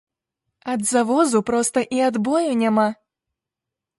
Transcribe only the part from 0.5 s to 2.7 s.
Ад завозу проста і адбою